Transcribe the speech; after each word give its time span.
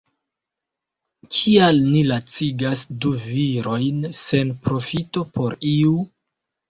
Kial 1.35 1.77
ni 1.89 2.01
lacigas 2.13 2.83
du 3.05 3.13
virojn 3.29 4.01
sen 4.23 4.57
profito 4.65 5.27
por 5.37 5.59
iu? 5.75 5.95